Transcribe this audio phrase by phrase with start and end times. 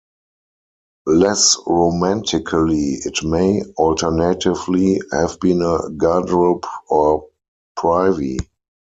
[1.05, 7.27] Less romantically, it may, alternatively, have been a garderobe or
[7.77, 8.39] privy.